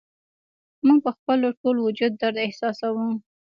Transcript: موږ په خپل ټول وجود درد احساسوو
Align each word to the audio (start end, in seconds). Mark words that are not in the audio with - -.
موږ 0.85 0.99
په 1.05 1.11
خپل 1.17 1.39
ټول 1.61 1.75
وجود 1.81 2.11
درد 2.21 2.37
احساسوو 2.43 3.07